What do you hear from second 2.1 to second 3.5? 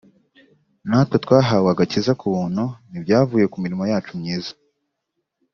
ku butnu ntibyavuye